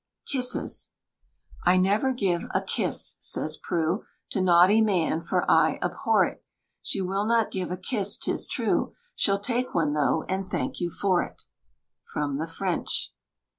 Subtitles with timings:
[0.25, 0.89] KISSES.
[1.63, 6.43] "I never give a kiss," says Prue, "To naughty man, for I abhor it."
[6.81, 10.89] She will not give a kiss, 'tis true, She'll take one, though, and thank you
[10.89, 11.43] for it.
[12.11, 13.13] FROM THE FRENCH.